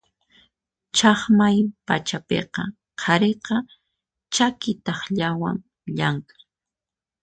Chaqmay 0.97 1.57
pachapiqa 1.85 2.63
qhariqa 2.99 3.55
chaki 4.33 4.71
takllawan 4.85 5.57
llamk'an. 5.97 6.41